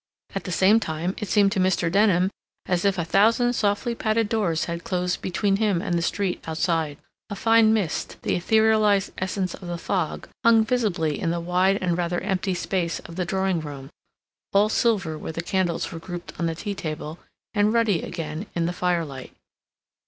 At 0.33 0.45
the 0.45 0.51
same 0.51 0.79
time, 0.79 1.13
it 1.19 1.27
seemed 1.27 1.51
to 1.51 1.59
Mr. 1.59 1.91
Denham 1.91 2.31
as 2.65 2.85
if 2.85 2.97
a 2.97 3.05
thousand 3.05 3.53
softly 3.53 3.93
padded 3.93 4.29
doors 4.29 4.65
had 4.65 4.83
closed 4.83 5.21
between 5.21 5.57
him 5.57 5.79
and 5.79 5.95
the 5.95 6.01
street 6.01 6.43
outside. 6.47 6.97
A 7.29 7.35
fine 7.35 7.71
mist, 7.71 8.17
the 8.23 8.35
etherealized 8.35 9.11
essence 9.19 9.53
of 9.53 9.67
the 9.67 9.77
fog, 9.77 10.27
hung 10.43 10.65
visibly 10.65 11.19
in 11.19 11.29
the 11.29 11.39
wide 11.39 11.77
and 11.83 11.95
rather 11.99 12.19
empty 12.21 12.55
space 12.55 12.97
of 13.01 13.15
the 13.15 13.25
drawing 13.25 13.59
room, 13.61 13.91
all 14.53 14.69
silver 14.69 15.19
where 15.19 15.33
the 15.33 15.43
candles 15.43 15.91
were 15.91 15.99
grouped 15.99 16.33
on 16.39 16.47
the 16.47 16.55
tea 16.55 16.73
table, 16.73 17.19
and 17.53 17.71
ruddy 17.71 18.01
again 18.01 18.47
in 18.55 18.65
the 18.65 18.73
firelight. 18.73 19.33